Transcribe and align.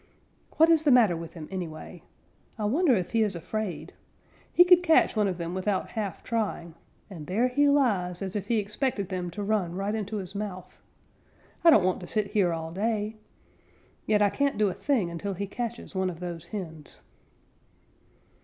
"What 0.57 0.69
is 0.69 0.81
the 0.81 0.89
matter 0.89 1.15
with 1.15 1.35
him, 1.35 1.47
anyway? 1.51 2.01
I 2.57 2.65
wonder 2.65 2.95
if 2.95 3.11
he 3.11 3.21
is 3.21 3.35
afraid. 3.35 3.93
He 4.51 4.63
could 4.65 4.81
catch 4.81 5.15
one 5.15 5.27
of 5.27 5.37
them 5.37 5.53
without 5.53 5.89
half 5.91 6.23
trying, 6.23 6.73
and 7.07 7.27
there 7.27 7.47
he 7.47 7.69
lies 7.69 8.23
as 8.23 8.35
if 8.35 8.47
he 8.47 8.57
expected 8.57 9.09
them 9.09 9.29
to 9.29 9.43
run 9.43 9.75
right 9.75 9.93
into 9.93 10.17
his 10.17 10.33
mouth. 10.33 10.81
I 11.63 11.69
don't 11.69 11.83
want 11.85 11.99
to 11.99 12.07
sit 12.07 12.31
here 12.31 12.51
all 12.51 12.71
day. 12.71 13.17
Yet 14.07 14.23
I 14.23 14.31
can't 14.31 14.57
do 14.57 14.69
a 14.69 14.73
thing 14.73 15.11
until 15.11 15.35
he 15.35 15.45
catches 15.45 15.93
one 15.93 16.09
of 16.09 16.19
those 16.19 16.47
hens." 16.47 17.01